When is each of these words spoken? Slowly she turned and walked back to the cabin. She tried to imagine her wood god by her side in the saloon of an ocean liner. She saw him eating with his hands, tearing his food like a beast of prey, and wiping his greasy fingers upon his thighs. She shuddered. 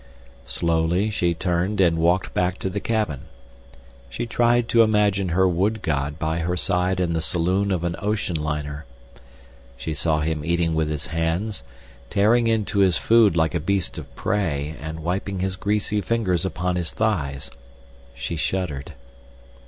Slowly 0.47 1.11
she 1.11 1.35
turned 1.35 1.79
and 1.79 1.99
walked 1.99 2.33
back 2.33 2.57
to 2.57 2.71
the 2.71 2.79
cabin. 2.79 3.25
She 4.09 4.25
tried 4.25 4.67
to 4.69 4.81
imagine 4.81 5.29
her 5.29 5.47
wood 5.47 5.83
god 5.83 6.17
by 6.17 6.39
her 6.39 6.57
side 6.57 6.99
in 6.99 7.13
the 7.13 7.21
saloon 7.21 7.69
of 7.71 7.83
an 7.83 7.95
ocean 7.99 8.35
liner. 8.35 8.85
She 9.77 9.93
saw 9.93 10.21
him 10.21 10.43
eating 10.43 10.73
with 10.73 10.89
his 10.89 11.05
hands, 11.05 11.61
tearing 12.09 12.47
his 12.47 12.97
food 12.97 13.35
like 13.37 13.53
a 13.53 13.59
beast 13.59 13.99
of 13.99 14.15
prey, 14.15 14.75
and 14.81 15.01
wiping 15.01 15.37
his 15.39 15.55
greasy 15.55 16.01
fingers 16.01 16.45
upon 16.47 16.77
his 16.77 16.93
thighs. 16.95 17.51
She 18.15 18.35
shuddered. 18.35 18.93